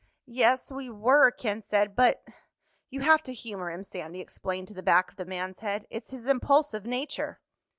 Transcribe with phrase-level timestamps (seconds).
[0.25, 1.95] "Yes, we were," Ken said.
[1.95, 2.23] "But—"
[2.89, 5.85] "You have to humor him," Sandy explained to the back of the man's head.
[5.91, 7.39] "It's his impulsive nature."